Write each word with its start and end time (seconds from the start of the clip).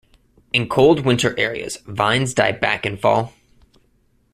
In 0.51 0.67
cold 0.67 1.05
winter 1.05 1.37
areas, 1.39 1.77
vines 1.85 2.33
die 2.33 2.53
back 2.53 2.87
in 2.87 2.97
fall. 2.97 3.35